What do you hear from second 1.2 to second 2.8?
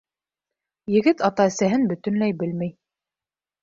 ата-әсәһен бөтөнләй белмәй.